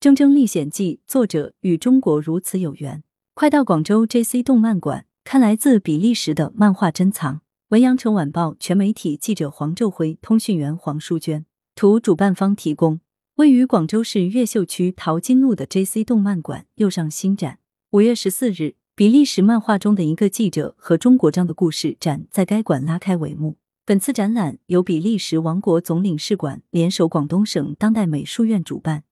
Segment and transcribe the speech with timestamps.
[0.00, 3.02] 铮铮历险记》，作者与中国如此有缘。
[3.34, 4.44] 快到广州 J.C.
[4.44, 7.40] 动漫馆，看来自比利时的漫画珍藏。
[7.70, 11.44] 文阳城晚报全媒体记者黄昼辉，通讯员黄淑娟。
[11.74, 13.00] 图主办方提供。
[13.38, 16.04] 位于广州市越秀区淘金路的 J.C.
[16.04, 17.58] 动漫馆又上新展。
[17.90, 23.56] 五月十四日，比利时漫画中的一个记者和中国章的故事展在该馆拉开帷幕。
[23.84, 29.02] 本次展览由比利时王国总领事馆联手广东省当代美术院主办。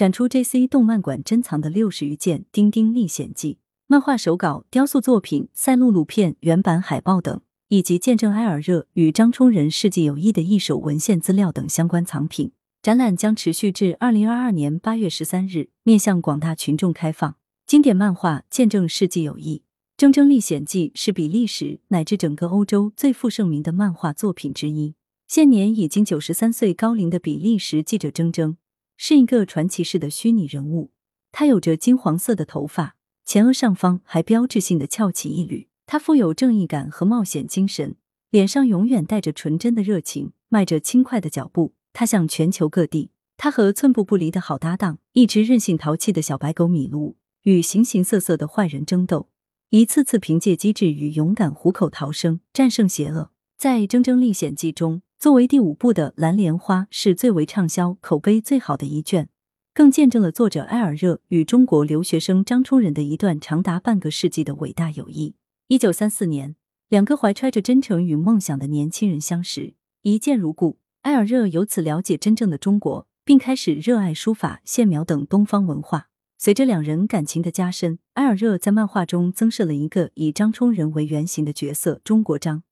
[0.00, 0.66] 展出 J.C.
[0.66, 3.52] 动漫馆珍藏的六十余件《丁丁历险记》
[3.86, 7.38] 漫画手稿、雕塑作品、赛璐璐片、原版海报等，
[7.68, 12.52] 以及见证埃尔热与张充仁世纪友谊的一手文献资料等相关藏品。
[12.80, 17.36] 展览将持续至二零二二年八月十三日，面向广大群众开放。
[17.66, 19.62] 经典漫画《见证世纪友谊》
[20.10, 24.94] 《铮铮历险记》是比利时乃至整个欧洲最负盛名的漫画作品之一。
[25.28, 28.56] 现年已经九十三岁高龄的比利时记者铮铮。
[29.02, 30.90] 是一个传奇式的虚拟人物，
[31.32, 35.68] 他有着金黄色的头发，前额上方还标志性的翘起一缕。
[35.86, 37.96] 他富有正义感和冒险精神，
[38.28, 43.10] 脸上永远带着纯真的热情，迈着轻快的脚步，他向全球各地。
[43.38, 49.30] 他和寸步不离的好搭档，一只任性淘气的小白狗米露，与形形色色的坏人争斗，
[49.70, 53.30] 一次次凭借机智与勇敢虎口逃生，战胜邪恶。
[53.56, 55.00] 在《铮铮历险记》中。
[55.20, 59.28] 作为第五部的《蓝莲花》是最为畅销、口碑最好的一卷，
[59.74, 65.34] 更见证了作者埃尔热与中国留学生张充仁的一段长达半个世纪的伟大友谊。
[65.66, 66.56] 一九三四年，
[66.88, 70.78] 两个怀揣着真诚与梦想的年轻人相识，一见如故。
[71.02, 76.08] 埃尔热由此了解真正的中国，并开始热爱书法、线描等东方文化。
[76.38, 82.62] 随着两人感情的加深，埃尔热在漫画中增设了一个以张充仁为原型的角色——中国张。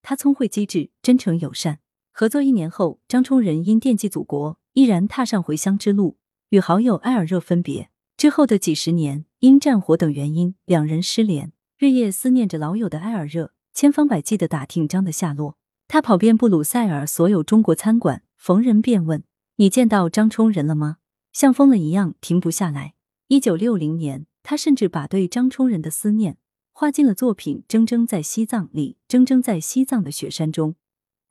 [0.00, 1.80] 他聪慧机智、真诚友善。
[2.12, 6.18] 合作一年后，张充仁因惦记祖国，毅然踏上回乡之路，
[6.50, 7.90] 与好友埃尔热分别。
[8.16, 11.52] 之后的几十年，因战火等原因，两人失联。
[11.78, 15.56] 日夜思念着老友的埃尔热，千方百计的打听张的下落。
[15.88, 19.24] 他跑遍布鲁塞尔所有中国餐馆，逢人便问
[19.56, 20.98] ：“你见到张充仁了吗？”
[21.32, 22.94] 像疯了一样，停不下来。
[23.28, 26.36] 一九六零年，他甚至把对张充仁的思念
[26.72, 28.98] 画进了作品《铮铮在西藏》里。
[29.08, 30.74] 铮铮在西藏的雪山中。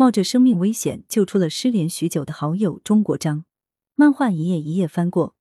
[0.00, 3.44] 冒着生命危险救出了失联许久的好友钟国章。
[3.96, 5.34] 漫画一页一页翻过，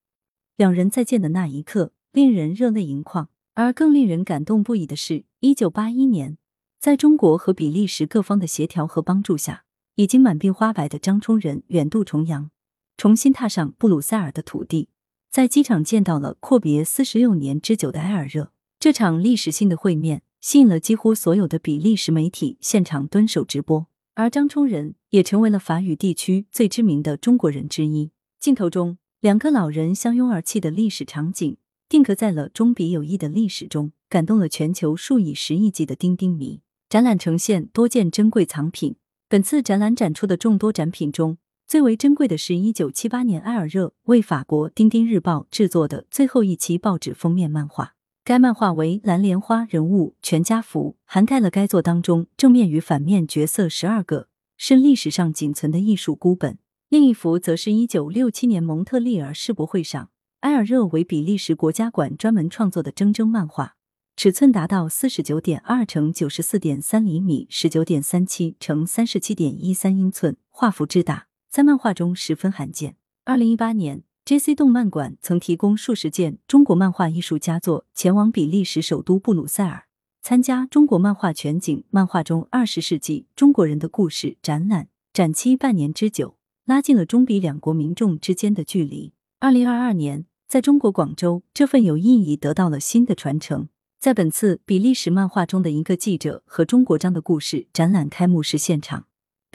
[0.56, 3.30] 两人再见的那一刻，令人热泪盈眶。
[3.54, 6.40] 而更令人感动不已的是，一九八一年，
[6.80, 9.64] 在中国和比利时各方的协调和帮助下，
[9.94, 12.50] 已经满鬓花白的张充仁远渡重洋，
[12.98, 14.90] 重新踏上布鲁塞尔的土地，
[15.30, 18.52] 在机场见到了阔别四十六年之久的埃尔热。
[18.80, 23.86] 这场历史性的会面，吸引了几乎所有的比利时媒体现场蹲守直播。
[24.20, 28.10] 而张冲仁也成为了法语地区最知名的中国人之一。
[28.40, 31.56] 镜头中，两个老人相拥而泣的历史场景，
[31.88, 36.62] 定格在了中比友谊的历史中，感动了全球数以十亿计的丁丁迷。
[36.90, 38.96] 展览呈现多件珍贵藏品。
[39.30, 47.97] 本次展览展出的众多展品中，最为珍贵的是一九七八年埃尔热为法国《丁丁日报》制作的最后一期报纸封面漫画。
[48.28, 54.28] 该漫画为蓝莲花人物全家福，涵盖了该作当中正面与反面角色十二个，
[54.58, 56.58] 是历史上仅存的艺术孤本。
[56.90, 60.10] 另一幅则是一九六七年蒙特利尔世博会上，
[60.42, 63.78] 埃尔热为比利时国家馆专门创作的铮铮漫画，
[64.18, 72.98] 尺寸达到四十九点二乘九十四点三厘米，十九点三七乘三十七点一三英寸，画幅之大，在漫画中十分罕见。
[73.24, 74.04] 二零一八年。
[74.28, 74.56] J.C.
[74.56, 79.86] 动漫馆曾提供数十件中国漫画艺术佳作，前往比利时首都布鲁塞尔
[80.22, 86.36] 参加中国漫画全景漫画中二十世纪中国人的故事展览，展期半年之久，
[86.66, 89.14] 拉近了中比两国民众之间的距离。
[89.40, 93.70] 二零二二年，在中国广州，这份友谊已得到了新的传承。
[93.98, 99.06] 在本次比利时漫画中的一个记者和中国章的故事展览开幕式现场。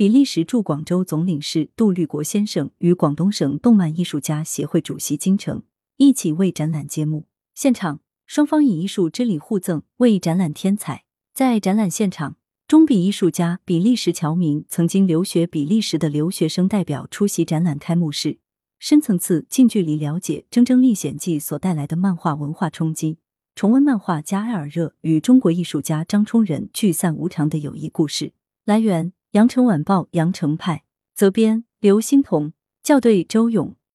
[0.02, 5.62] 比利时驻广州总领事杜律国先生与广东省动漫艺术家协会主席金城
[5.96, 7.26] 一起为展览揭幕。
[7.54, 11.04] 现场，双方以艺术之礼互赠，为展览添彩。
[11.32, 12.34] 在展览现场，
[12.66, 18.38] 中比艺术家、比利时侨民、曾经留学比利时的留学生代表出席展览开幕式，
[18.80, 23.18] 深层次、近距离了解《铮铮历险记》所带来的漫画文化冲击，
[23.54, 28.32] 重温漫画家埃尔热与中国艺术家张充仁聚散无常的友谊故事。
[28.64, 29.12] 来源。
[29.32, 30.84] 羊城晚报羊城派
[31.14, 32.52] 责编刘欣彤
[32.82, 33.74] 校对周勇。